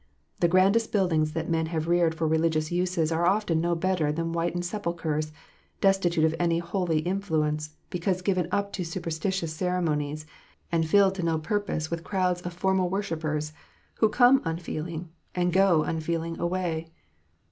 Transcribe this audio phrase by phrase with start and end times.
[0.39, 4.33] The grandest buildings that men have reared for religious uses are often no better than
[4.33, 5.31] whitened sepulchres,
[5.79, 10.25] destitute of any holy influence, because given up to superstitious ceremonies,
[10.71, 13.53] and rilled to no purpose with crowds of formal worshippers,
[13.99, 16.87] who come unfeeling, and go unfeeling away.